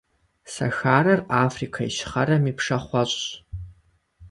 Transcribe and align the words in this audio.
Сахарэр- 0.53 1.19
Африкэ 1.45 1.81
Ищхъэрэм 1.89 2.43
и 2.51 2.53
пшахъуэщӏщ. 2.57 3.15